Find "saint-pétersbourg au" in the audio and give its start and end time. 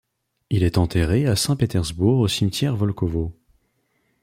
1.35-2.27